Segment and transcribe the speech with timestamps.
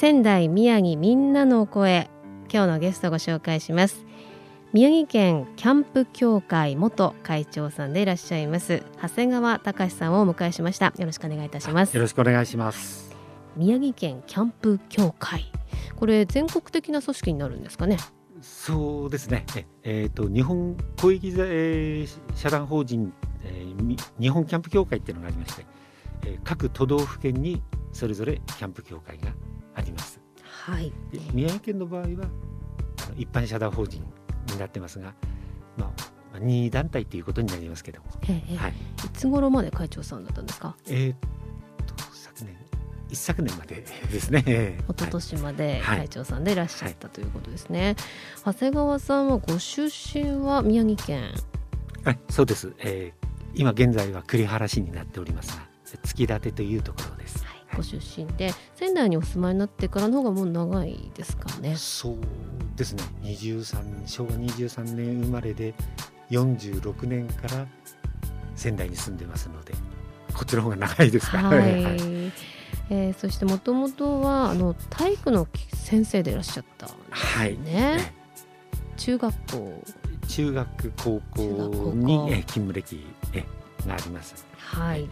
[0.00, 2.08] 仙台宮城みんなの声。
[2.50, 4.06] 今日のゲストをご紹介します。
[4.72, 8.82] 宮城県キャンプ協会元会長さんでいらっしゃいます。
[9.02, 10.86] 長谷川隆さんをお迎えしました。
[10.86, 11.94] よろしくお願いいたします。
[11.94, 13.14] よろしくお願いします。
[13.58, 15.52] 宮城県キャンプ協会。
[15.96, 17.98] これ全国的な組織になるんですかね？
[18.40, 19.44] そうですね。
[19.82, 23.12] えっ、ー、と日本公益、えー、社団法人、
[23.44, 25.66] えー、日本キャンプ協会っていうのがありまして、
[26.22, 29.34] えー、各都道府県にそれぞれキャンプ協会が。
[30.62, 30.92] はい、
[31.32, 32.06] 宮城県の場合は
[33.16, 34.04] 一般社団法人
[34.52, 35.14] になってますが、
[35.76, 35.92] ま
[36.34, 38.08] あ、任意団体ということになりますけども、
[38.56, 40.76] はい、いつ頃まで会長さんだったんですか？
[40.86, 41.16] えー、っ
[41.86, 42.56] と昨年
[43.08, 44.78] 一昨年までですね。
[44.88, 47.96] 一昨年まで会長さんでいらっしゃった、ということですね、
[48.44, 51.32] 長谷川さんはご出身は宮城県？
[52.04, 55.66] はいそうです、えー、今現在は栗原市になっておりますが
[56.04, 57.39] 月立というところです、
[57.76, 61.74] ご出身で仙台にお住まいになってからの方がもう長いですかね。
[61.76, 62.16] そう
[62.76, 63.02] ですね。
[63.22, 65.74] 23昭和23年生まれで
[66.30, 67.66] 46年から
[68.56, 69.72] 仙台に住んでますので
[70.34, 71.72] こっちの方が長いですか、はい、はい、
[72.90, 78.08] えー、そしてもともとはあの体育の先生でいらっしゃったんですね、はい、
[78.96, 79.84] 中学校。
[80.28, 81.42] 中学高校
[81.94, 83.04] に勤務歴
[83.84, 84.46] があります。
[84.56, 85.08] はい、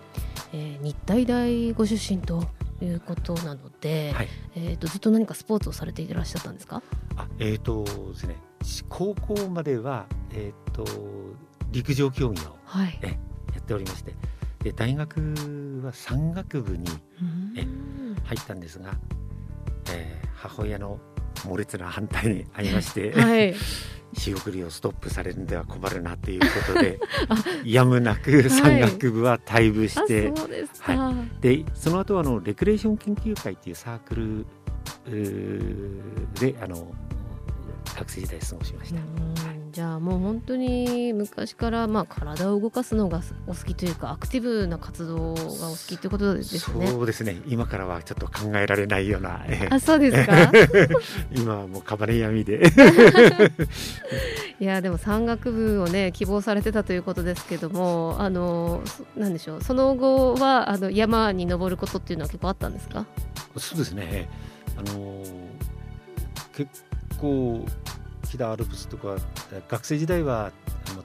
[0.53, 2.44] えー、日体大ご出身と
[2.81, 6.82] いうことなので、はい、えーと、ずっと何かスポーツをされていらっしゃったんですか？
[7.16, 8.36] あえーとですね、
[8.88, 10.84] 高校までは、えーと、
[11.70, 13.19] 陸上競技を、はい、え
[13.54, 14.14] やっておりまして
[14.62, 15.20] で大学
[15.82, 16.84] は山岳部に
[17.56, 17.66] え
[18.25, 18.94] 入ったんですが、
[19.91, 20.98] えー、母親の
[21.44, 23.54] 猛烈な反対にありまして、 はい、
[24.16, 26.99] 仕送りをストップされるんでは困るなということで
[27.65, 30.32] やむなく山岳部は退部して、
[30.81, 34.47] はい、はい、でその後はあのレクレーション研究会っていうサークル
[36.34, 36.93] であの
[37.97, 39.57] 学生時代過ごしました。
[39.78, 46.88] じゃあもう本当に昔からまあ体を動かすのがお好きというかアクティブな活動がお好きということですね。
[46.88, 47.36] そうですね。
[47.46, 49.40] 今からはちょっと考えられないような。
[49.70, 50.50] あ、そうですか？
[51.32, 52.72] 今はもうカバネ闇で。
[54.58, 58.82] いやでも山岳部をね希望されてたということですけども、あの
[59.16, 59.62] なんでしょう？
[59.62, 63.06] その後はあの山に登ることっていうのは結構あったんですか？
[63.56, 64.28] そうですね。
[64.76, 65.22] あの
[66.52, 66.68] 結
[67.20, 67.64] 構
[68.28, 69.16] 北アルプスとか
[69.68, 70.52] 学生時代は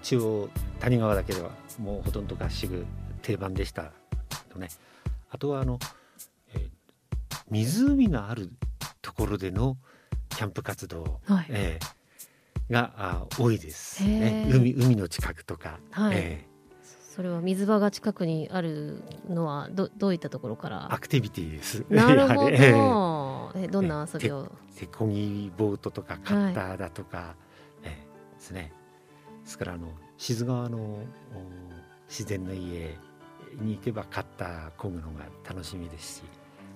[0.01, 2.85] 中央谷川だけではもうほとんど合宿
[3.21, 3.91] 定番でした
[4.49, 4.67] とね。
[5.29, 5.79] あとはあの、
[6.53, 6.69] えー、
[7.49, 8.51] 湖のある
[9.01, 9.77] ところでの
[10.29, 14.47] キャンプ活動、はい、えー、があ多いですね。
[14.51, 16.53] 海海の近くとか、はい、えー。
[17.15, 20.93] それは水場が近くにあるのはどどういったところから？
[20.93, 21.85] アクティビティです。
[21.89, 22.49] なるほど。
[23.55, 24.51] えどんな遊びを？
[24.77, 27.23] 手こぎボートとかカッターだとか、は
[27.83, 27.95] い、えで
[28.39, 28.71] すね。
[29.43, 29.87] ですからあの
[30.17, 30.99] 静川の
[32.07, 32.97] 自然の家
[33.61, 36.23] に行けばカッターこぐのが楽しみですし、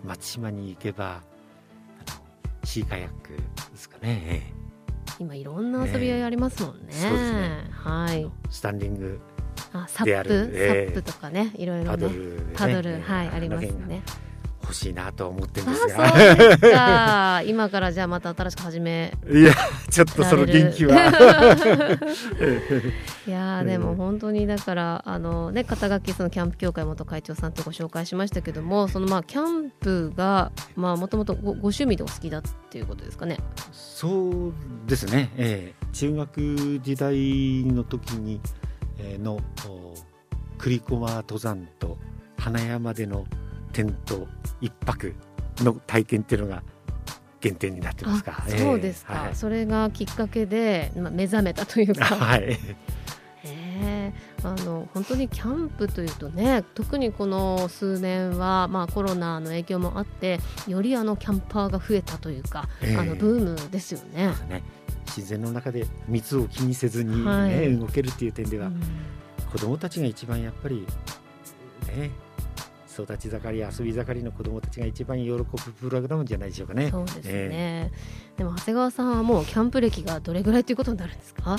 [0.04, 1.22] 松島に行けば
[2.08, 2.20] あの
[2.64, 3.30] シーカヤック
[3.72, 4.54] ですかね。
[5.20, 6.88] 今いろんな遊びありますもんね。
[6.88, 7.68] ねそうですね。
[7.72, 8.32] はい。
[8.50, 9.20] スタンディング
[9.74, 14.02] あサップ、えー、サップとかねいろいろねパドル、ね、パドルはいありますね
[14.68, 16.10] 欲しいなと思ってるんですが。
[16.10, 17.42] すか。
[17.48, 19.54] 今からじゃあまた新しく始めいや
[19.90, 20.96] ちょっとその元気は。
[23.26, 33.38] いやでも本当にだからあのね肩書きそのキャンプ協会元会長さんとご紹介しましたけどもそのまあキャンプがまあもともとごご趣味でお好きだっていうことですかね。
[33.72, 34.54] そう
[34.86, 38.42] ですね、えー、中学時代の時に
[39.24, 39.40] の
[40.58, 41.98] 栗駒登山と
[42.38, 43.26] 花山での
[43.78, 44.28] テント
[44.60, 45.14] 一泊
[45.60, 46.64] の体験っていうのが
[47.44, 48.44] 原点になってますか。
[48.48, 52.06] そうですか、はい、それがきっかけで、まあ、目覚めたというか。
[52.18, 52.58] はい。
[53.44, 54.12] え
[54.44, 64.34] あの本当にキャンプというとね特にこの数年は、まあ、コロナの影響もあってよりあのキャンパーが増えたというか、えー、あのブームですよね。
[64.50, 64.64] ね
[65.06, 68.82] 自然の中で密を気にせずにね、はい、動けるっていう点では、うん、
[69.52, 70.86] 子どもたちが一番やっぱり
[71.96, 72.10] ね
[73.04, 76.90] 育ち盛り遊び盛りの子どもたちが一番喜ぶプログラムじゃないでしょうかね。
[76.92, 81.58] そうですね、えー、でも長谷川さんはもうキャンプ歴がどれぐらいということになるんですか？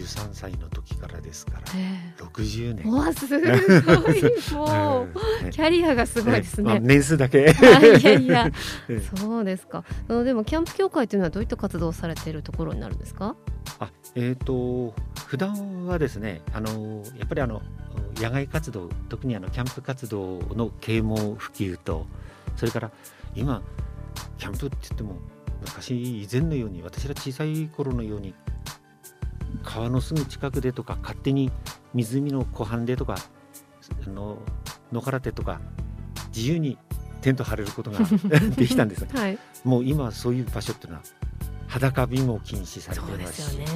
[0.00, 2.92] 13歳の時からですから、えー、60年。
[2.92, 3.48] わすごい。
[4.52, 5.06] も
[5.46, 7.54] うキャリアがすごいですね、まあ、年数だけ。
[8.00, 8.50] いやいや
[9.16, 9.84] そうですか。
[10.08, 13.36] でもキャンプ協会というのはどういった活動をされているところになるんですか？
[13.78, 14.94] あえっ、ー、と
[15.26, 17.62] 普段はですねあのやっぱりあの
[18.16, 22.06] 野外活動特にあのキャンプ活動の啓蒙普及と
[22.56, 22.90] それから
[23.34, 23.62] 今
[24.38, 25.18] キャンプって言っても
[25.60, 28.34] 昔以前のように私ら小さい頃のように
[29.62, 31.50] 川のすぐ近くでとか勝手に
[31.94, 33.16] 湖の湖畔でとか
[34.06, 34.38] あの
[34.92, 35.60] 野原手とか
[36.34, 36.78] 自由に
[37.20, 37.98] テント張れることが
[38.56, 41.04] できたんです、はい、もう今そういう場所っていうのは
[41.66, 43.66] 裸火も禁止されていますし、ね、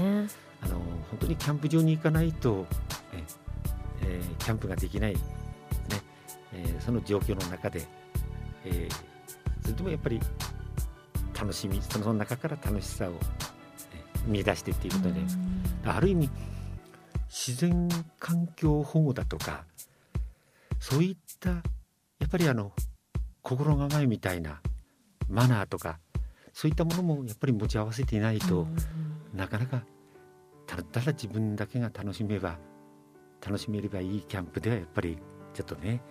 [0.63, 0.77] あの
[1.11, 2.67] 本当にキャンプ場に行かないと
[3.13, 3.25] え、
[4.03, 5.15] えー、キャンプができない。
[5.15, 5.21] ね、
[6.53, 7.87] えー、その状況の中で、
[8.65, 10.21] えー、それでもやっぱり
[11.39, 13.15] 楽しみその中から楽しさを
[14.27, 15.21] 見出してっていうことで、
[15.85, 16.31] ある意味
[17.29, 17.89] 自然
[18.19, 19.65] 環境保護だとか
[20.79, 21.57] そういったや
[22.27, 22.73] っぱりあの
[23.43, 24.61] 心構えみたいな
[25.29, 25.99] マナーとか
[26.53, 28.67] そういったものもやっぱり持ち合わせていないと、
[29.33, 29.85] なかなか
[30.67, 32.59] ただただ自分だけが楽しめば
[33.41, 35.17] 楽しめればいいキャンプではやっぱり
[35.55, 36.03] ちょっとね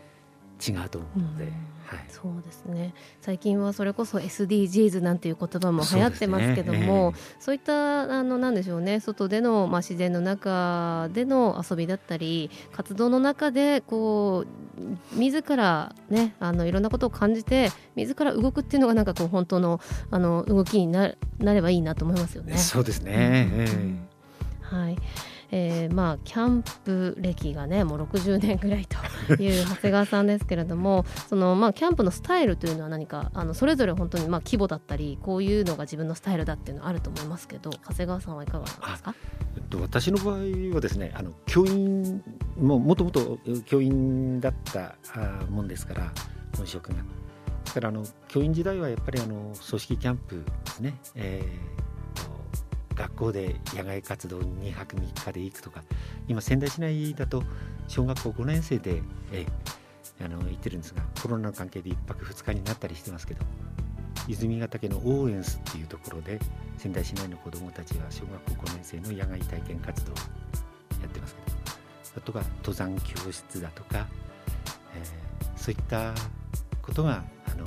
[0.60, 1.46] 違うと思うので、
[1.86, 2.94] はい、そうですね。
[3.22, 7.40] 最近はそれこそ SDGs なんていう言葉も流行ってますけどもそう、ねえ。
[7.40, 9.00] ー、そういったあのなんでしょうね。
[9.00, 19.80] 外での、まあ、自然の中での遊びだったり活動の中でこう自らねあのいろんなことを感じて自ら動くっていうのがなんかこう本当の
[20.12, 22.58] あの動きにななればいいなと思いますよね。
[22.58, 23.60] そうですね、うん。
[23.60, 24.98] うん、はい
[25.52, 39.16] えー、まあキャンプ歴がねもう60年ぐらいという長谷川さんですけれども そのまあキャンプのスタイルというのは何かあのそれぞれ本当にまあ規模だったりこういうのが自分のスタイルだっていうのはあると思いますけど長谷川さんはいかがですか？
[39.56, 40.36] えっと私の場合
[40.76, 42.22] はですねあの教員
[42.60, 44.96] ももともと教員だった
[45.50, 46.12] もんですから
[46.56, 46.96] 本職が。
[47.66, 51.89] だからあの教員時代はやっぱりあの組織キャンプですね、えー
[53.00, 55.84] 学校で野外活動2泊3日で行くとか
[56.28, 57.44] 今仙台市内だと
[57.88, 59.02] 小学校5年生で、
[59.32, 59.46] え
[60.22, 63.46] あの行ってるんですがコロナの関係で1泊2日になったりしてますけど
[64.28, 66.40] 泉ヶ岳のオーエンスっていうところで
[66.78, 71.58] 仙台市内の子どもたちは小学校5年生の野外体験活動をやってますけど
[72.18, 74.08] あとは登山教室だとか、
[74.94, 76.14] えー、そういった
[76.82, 77.64] ことがあの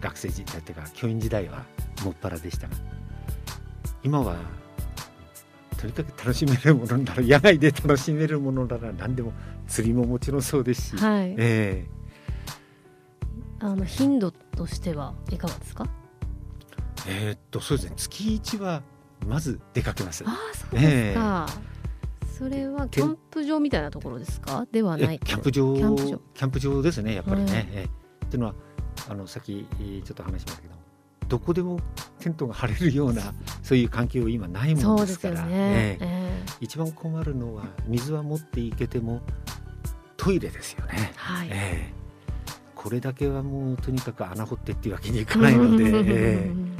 [0.00, 1.64] 学生時代というか教員時代は
[2.04, 2.89] もっぱらでしたが
[4.02, 4.36] 今は
[5.76, 9.32] とにかく楽しめるものなら野外で楽しめるものなら何でも
[9.66, 15.86] 釣りももちろんそうですし、はい、えー、あの頻度としてはいかがですか？
[17.06, 17.94] えー、っとそうですね。
[17.96, 18.82] 月一は
[19.26, 20.24] まず出かけます。
[20.26, 21.70] あそうですか、えー
[22.40, 24.66] それはキャンプ場みたいなところですか？
[24.72, 25.18] ではない。
[25.18, 26.80] キャンプ場キャンプ場。
[26.80, 27.52] ですねやっぱりね。
[27.52, 27.88] はい、え。
[28.24, 28.54] っていうのは
[29.10, 30.74] あのさっきちょっと話しましたけど
[31.28, 31.78] どこでも
[32.20, 35.46] テントが張れるようなそういう環境今ないものですから。
[35.46, 36.42] ね、え。
[36.46, 39.22] ー、一番困るのは水は持っていけても
[40.16, 41.12] トイレですよね。
[41.16, 41.48] はい。
[41.50, 45.84] えー、これだけはもうとにかく穴掘ってっていうわけにいかないので。
[45.84, 46.70] えー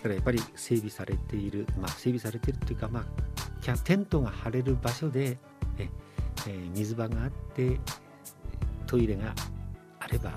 [0.00, 5.36] だからやっぱり整備されている、まあ、整備されているっていうか、まあ、テントが張れる場所で
[5.78, 5.90] え、
[6.48, 7.78] えー、水場があって
[8.86, 9.34] トイレが
[9.98, 10.30] あれば、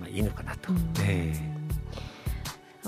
[0.00, 0.72] まあ、いいのかなと。
[1.02, 1.57] えー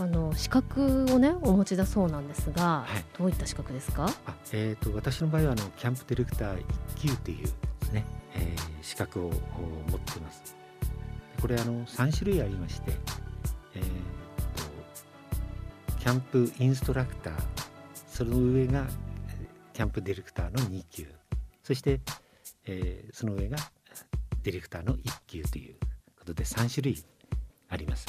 [0.00, 4.06] あの資格をねお持ちだそうなんですが、はい、どういった資格ですか？
[4.24, 6.64] あ、えーと、私の場合はあのキャンプディレクター
[6.96, 10.56] 1級というですね、えー、資格を持っています。
[11.38, 12.92] これあの3種類ありまして、
[13.74, 13.82] えー
[15.92, 17.34] と、キャンプインストラクター
[18.06, 18.86] その上が
[19.74, 21.08] キャンプディレクターの2級
[21.62, 22.00] そして、
[22.64, 23.58] えー、その上が
[24.42, 25.76] ディレクターの1級という
[26.18, 27.04] ことで3種類
[27.68, 28.06] あります。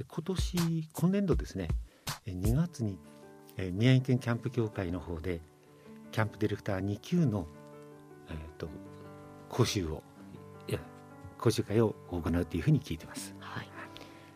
[0.00, 1.68] で今年今年度ですね
[2.26, 2.98] 2月に
[3.72, 5.42] 宮城県キャンプ協会の方で
[6.10, 7.46] キャンプディレクター2級の、
[8.30, 8.66] えーと、
[9.50, 10.02] 講習を
[10.68, 10.78] いや
[11.36, 13.34] 講習会を行うというふうに聞いてます。
[13.40, 13.68] はい、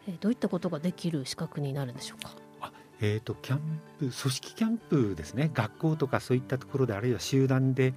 [0.06, 2.32] えー、どういったことができる資格になるんでしょうか？
[2.60, 7.94] あえーと、キャンプ組織キャンプですね学校とかそういったところであるいは集団で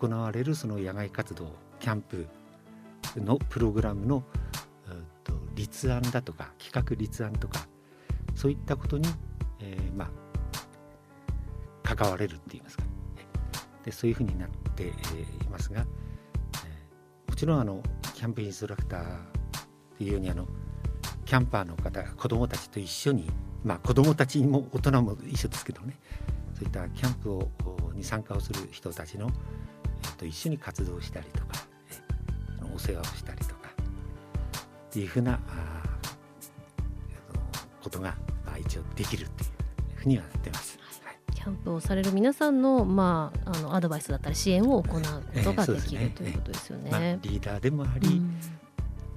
[0.00, 2.26] 行われるその野外活動キャンプ
[3.16, 4.22] のプログラムの
[5.54, 7.66] 立案だとか企画立案とか
[8.34, 9.08] そういったことに、
[9.60, 10.10] えー、まあ
[11.82, 12.84] 関われるって言いますか。
[13.84, 14.92] でそういうふうになってい
[15.50, 17.82] ますが、えー、もちろんあの
[18.14, 19.06] キャンプインストラクターっ
[19.98, 20.46] ていうようにあの
[21.24, 23.28] キャンパーの方子どもたちと一緒に
[23.64, 25.98] まあ子どもたちも大人も一緒ですけどね
[26.54, 27.50] そういったキャンプを
[27.94, 29.30] に参加をする人たちの、
[30.04, 31.46] えー、と一緒に活動したりとか、
[32.60, 33.61] えー、お世話をしたりとか
[34.92, 35.38] っていうふうなあ
[37.82, 39.50] ことが、まあ、一応できるっていう
[39.94, 40.78] ふうにはなってます。
[41.34, 45.02] キャンプをされる皆さんの,、まあ、あのアドバイスだったり支援を行うこ
[45.42, 46.90] とができる、えー、ということですよね。
[46.90, 48.36] まあ、リーダーでもあり、うん、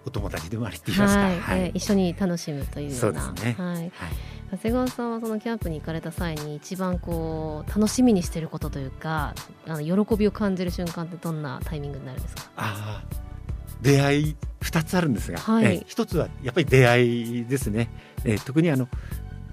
[0.05, 1.39] お友達でもありって言いますか、はい。
[1.41, 3.21] はい、えー、一緒に楽しむというような。
[3.21, 3.91] そうね、はい、はい。
[4.51, 9.35] 長谷川さんはそのキャンプに行かれた際に一番こう楽しみにしていることというか
[9.67, 12.43] あの喜びを感じる瞬間ってどんなタイミングになるんですか？
[12.55, 13.03] あ
[13.81, 17.89] 出会い2つあるんですが、はい、え1つはやっぱり出会いですね、
[18.23, 18.87] え特にあの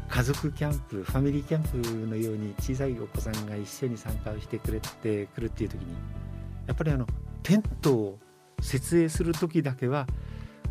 [0.09, 5.95] 家族キャンプファミリーキャンプのように小さいお子さんが一緒に参加をしてくれてくるっていう時に
[6.67, 7.07] やっぱりあの
[7.43, 8.19] テントを
[8.61, 10.07] 設営する時だけは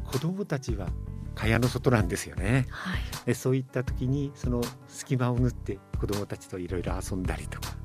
[0.05, 0.89] 子どもたちは
[1.33, 7.81] 蚊帳の外なんですよね、はい、でそういった時にその隙間を縫って子どもたちといろいろ遊んだりとか。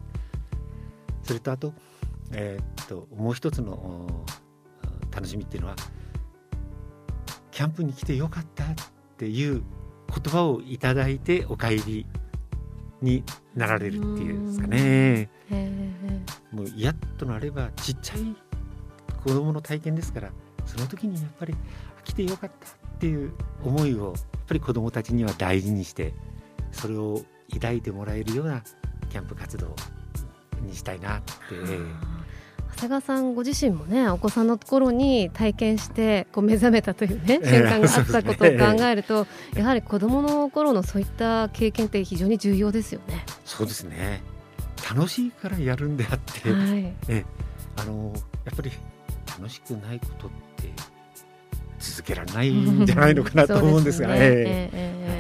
[1.27, 1.75] それとあと,、
[2.33, 4.25] えー、っともう一つの
[5.17, 5.77] 楽しみっていうのは
[7.51, 8.69] キャンプに来てよかったっ
[9.17, 9.63] ていう
[10.09, 12.07] 言葉をいただいてお帰り
[13.01, 15.31] になられるっていうんですかね。
[16.53, 18.37] もうやっとなればちっちゃい
[19.25, 20.31] 子供の体験ですから
[20.67, 21.55] その時にやっぱり
[22.05, 23.33] 来てよかったっていう
[23.65, 24.15] 思いをやっ
[24.47, 26.15] ぱり子供たちには大事にして
[26.73, 28.63] それを抱いてもらえるような
[29.09, 29.75] キャンプ活動
[30.61, 31.35] にしたいなって。
[32.77, 43.25] 長谷川さんご自身もねお子さんの頃に体験してこう目覚めたというね瞬間があったことを考えると、やはり子どもの頃のそういった経験って非常に重要ですよね。
[43.45, 44.23] そうですね。
[44.95, 47.25] 楽しいからやるんであって、はい、え
[47.77, 48.13] あの
[48.45, 48.71] やっぱり
[49.27, 50.71] 楽しくないことって
[51.79, 54.09] 続けられないんじゃないのかなと思うんですが。
[54.15, 54.15] ね。
[54.21, 55.11] ええ。
[55.13, 55.16] ー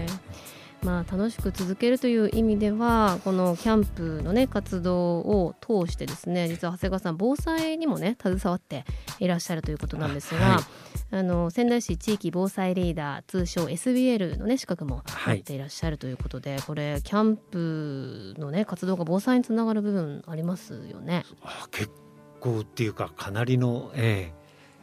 [0.86, 8.84] まあ、楽しく続けるという意味ではこのキャンプの、ね、活動を通してですね実は長谷川さん防災にもね携わって
[9.18, 21.24] いらっしゃるということなんですが、はい、あの仙台市地域防災リーダー通称 SBL の、ね、資格も持っていらっしゃるということで、はい、これキャンプの、ね、活動が防災につながる部分ありますよね？
[21.42, 21.90] あ結
[22.38, 24.32] 構っていうかかなりの、え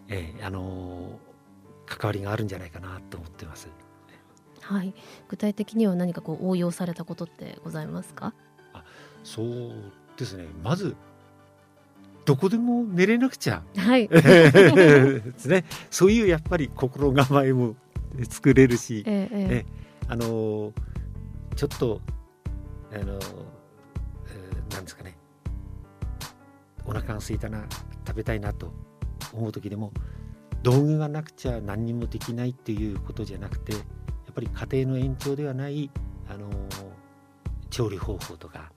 [0.09, 3.69] ーえー、あのー、関わりがあるんじゃないかなと思ってます。
[4.63, 4.93] はい、
[5.27, 8.33] 具体的には何かこう応用されたことってございますか？
[8.73, 8.83] あ
[9.23, 9.71] そう
[10.17, 10.45] ですね。
[10.63, 10.95] まず
[12.25, 17.75] どこでも寝れなくちゃ、はい、 ですね、そういうやっぱり心構えも
[18.29, 20.71] 作れるし、えええあの
[21.55, 22.01] ちょっと
[22.93, 25.17] あの、えー、なんですかね。
[26.85, 27.65] お腹が空いたな
[28.05, 28.73] 食べたいなと
[29.33, 29.93] 思う時でも
[30.63, 33.73] 道具がなくちゃ何にもできないっていうことじゃなくて
[34.33, 35.91] っぱり家庭の延長ではない
[36.27, 36.49] あの
[37.69, 38.71] 調理方法とか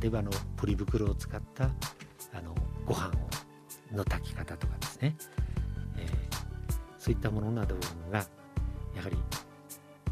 [0.00, 2.54] 例えばあのポリ袋を使ったあの
[2.86, 5.16] ご飯をの炊き方とかですね、
[5.96, 6.10] えー、
[6.98, 7.74] そういったものなど
[8.10, 8.18] が
[8.94, 9.16] やはり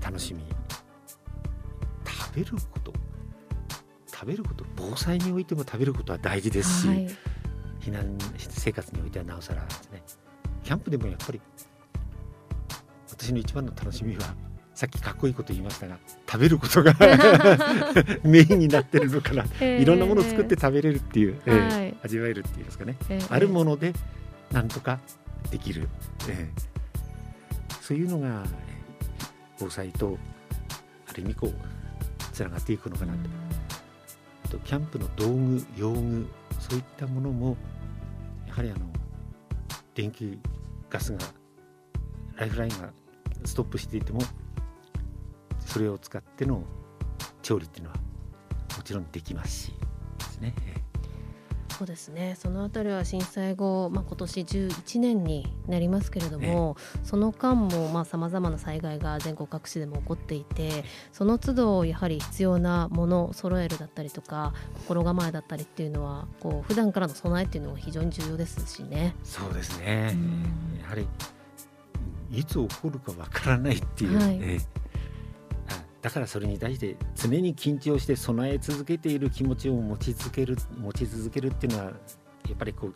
[0.01, 0.45] 楽しみ。
[2.05, 2.93] 食べること
[4.11, 7.09] 食べること防災においても食べることは大事ですし、はい、
[7.81, 10.03] 避難生活においてはなおさらですね。
[10.65, 11.41] キャンプでもやっぱり
[13.11, 14.35] 私の一番の楽しみは
[14.83, 15.97] さっきかっこいいこと言いましたが
[16.29, 16.93] 食べることが
[18.25, 23.93] メインになってるのかな、えー、いろんなものを作って食べれるっていう、えー、はい、味わえるっていうんですかね、えー、あるもので
[24.51, 24.99] なんとか
[25.53, 25.89] できる、
[26.29, 28.43] えー、そういうのが
[29.61, 30.19] 防災と
[31.07, 31.55] ある意味こう
[32.33, 33.19] つながっていくのかなと。
[34.47, 36.27] あとキャンプの道具用具
[36.59, 37.57] そういったものも
[38.49, 38.81] やはりあの
[39.95, 40.41] 電気
[40.91, 41.21] ガスが
[42.35, 42.91] ライフラインが
[43.45, 44.21] ストップしていても
[45.73, 46.65] それを使っての
[47.41, 47.97] 調理っていうのは
[48.77, 49.73] もちろんできますし
[50.19, 50.55] ですね。
[51.79, 52.37] そうですね。
[52.39, 69.17] そのあたりは震災後、まあ、今年11年になりますけれども、その間もさまざ、まな災害が全国各地でも起こっていてその都度やはり必要なものを揃えるだったりとか心構えだったりっていうのはこう普段からの備えっていうのは非常に重要ですしね。
[69.25, 70.15] そうですね、
[70.83, 71.09] やはり
[72.31, 74.61] いつ起こるかわからないっていう、はい、
[76.03, 81.91] だからそれに対して常に緊張して備え続けている気持ちを持ち続ける持ち続けるっていうのはや
[82.55, 82.95] っぱりこう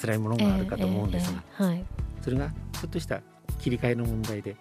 [0.00, 1.84] 辛いものがあるかと思うんですが、えーえーはい、
[2.22, 3.20] それがちょっとした
[3.58, 4.56] 切り替えの問題で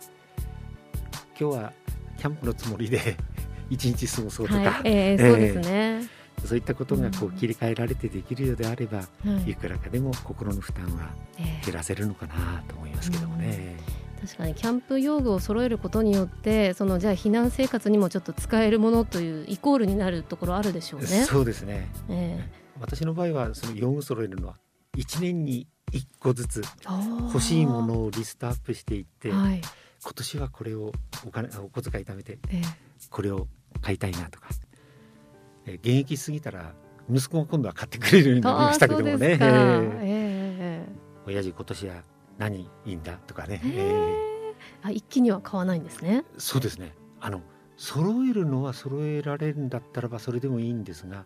[1.40, 1.74] 今日は
[2.18, 3.18] キャンプのつもりで
[3.70, 6.10] 一日過ごそうとか、はいえー、そうですね、
[6.46, 9.06] そういったことがこう切り替えられてできるようであれば、は
[9.48, 9.52] い。
[9.52, 11.10] いくらかでも心の負担は
[11.40, 11.66] ええ。
[11.66, 13.76] 減らせるのかなと思いますけどもね。
[14.22, 21.08] 確かにキャンプ用具を揃えることによってそのじゃあ避難生活にもちょっと使えるものというイコールになるところあるでしょうね。
[21.08, 21.88] そうですね。
[22.10, 24.56] え私の場合はその用具揃えるのは
[24.98, 26.88] 1年に1個ずつえ
[27.28, 29.62] 欲しいものをリストアップしていって、はい。
[30.04, 30.92] 今年はこれを
[31.26, 32.62] お金お小遣い貯めてえ
[33.10, 33.48] これを
[33.82, 34.50] 買いたいなとか、
[35.66, 36.74] えー現役過ぎたら
[37.10, 39.40] 息子が今度は買ってくれるようえになりましたけどもね。
[41.28, 42.04] 親父今年は
[42.38, 46.24] 何いいんだとかね、えええあ一気には買わないんですね。
[46.38, 46.94] ーそうですね。
[47.20, 47.42] あの
[47.78, 51.26] 揃えるのは揃えられるんだったらばそれでもいいんですが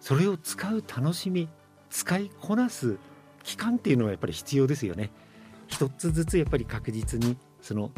[0.00, 1.48] それを使う楽しみ
[1.90, 2.98] 使いこなす
[3.42, 5.10] 期間っていうのはやっぱり必要ですよね。
[5.66, 7.90] 一つずつやっぱり確実にその、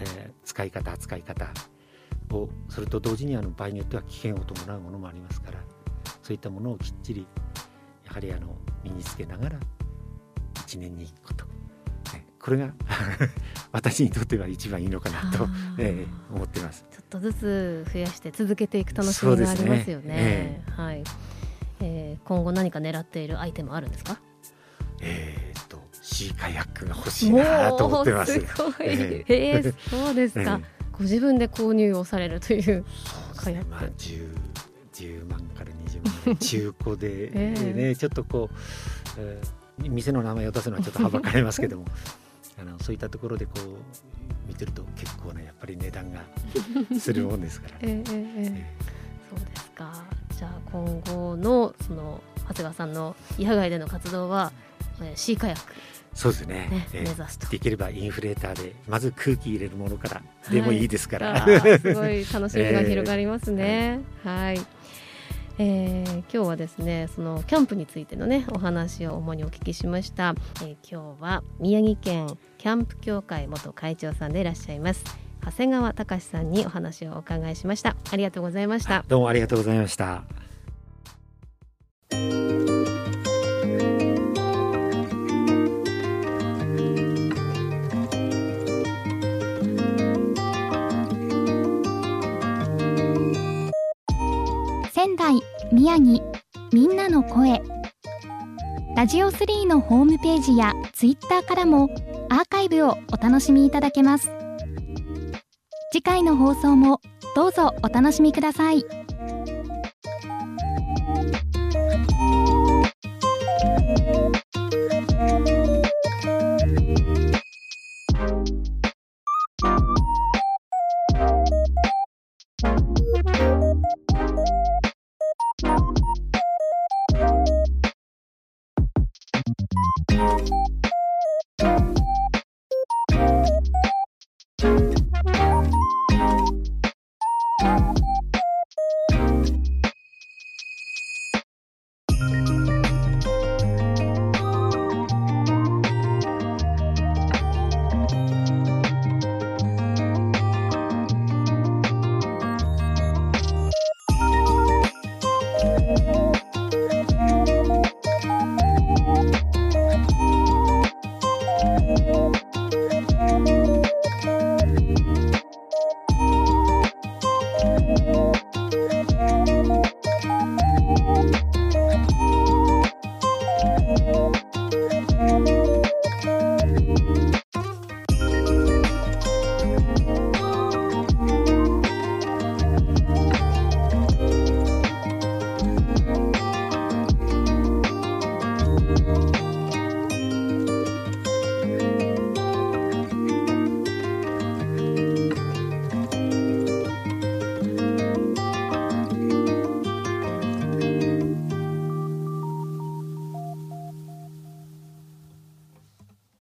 [0.00, 1.46] えー使い方扱い方
[2.32, 5.58] をそれと同時にあの場合によっては危険を伴うものもありますから
[6.22, 7.26] そういったものをきっちり
[8.06, 9.60] やはりあの身につけながら
[10.68, 11.44] 1年に1個と、
[12.12, 12.72] ねこれが
[13.72, 15.48] 私にとっては一番いいのかなと
[15.78, 16.84] えー思ってます。
[16.90, 20.14] ちょっとずつ増やして続けていく楽しみがありますよね。
[20.14, 21.02] ねえはい、
[21.80, 24.20] えー今後何か狙っているアイテムあるんですか？
[25.00, 28.32] えーっとシーカヤックが欲しいなと思ってます。
[28.34, 28.74] すごい。
[28.80, 32.84] ええーそうですか、 えご自分で購入をされるという。
[33.36, 34.28] カヤックまあ十
[34.92, 38.54] 十万から二十万中古で ええね、ちょっとこう、
[39.18, 41.84] えー店の名前を出すのはちょっとはばかれますけども、
[42.60, 46.20] あのそういったところでこう見てると結構ねやっぱり値段が
[46.98, 47.74] するもんですから。
[47.82, 48.66] えーえーえーえ
[49.30, 50.04] そうですか。
[50.38, 54.52] じゃあ今後のその長谷川さんの野外での活動は、
[55.00, 55.74] えーシーカヤック
[56.14, 56.68] そうですね。
[56.70, 57.46] ね、えー目指すと。
[57.48, 61.44] できればインフレーターでまず空気入れるものからでもいいですから。
[61.44, 64.00] あーすごい楽しみが広がりますね。
[64.24, 64.60] はい。
[65.58, 75.04] えー今日はですねそのキャンプについてのねお話を主にお聞きしました、えー今日は宮城県キャンプ協会元会長さんでいらっしゃいます。
[75.44, 77.96] 長谷川隆さんにお話をお伺いしました。
[78.10, 79.04] ありがとうございました。
[79.08, 80.24] どうもありがとうございました。
[94.98, 96.20] 仙台宮城
[96.72, 97.62] みんなの声。
[98.96, 101.88] ラジオ3のホームページやツイッターからも
[102.28, 104.32] アーカイブをお楽しみいただけます。
[105.92, 107.00] 次回の放送も
[107.36, 108.84] どうぞお楽しみください。